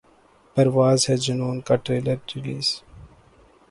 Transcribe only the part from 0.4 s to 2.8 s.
پرواز ہے جنون کا trailer release